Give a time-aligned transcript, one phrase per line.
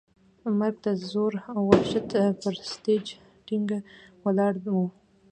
[0.59, 2.07] مرګ د زور او وحشت
[2.41, 3.05] پر سټېج
[3.45, 3.69] ټینګ
[4.23, 4.75] ولاړ و.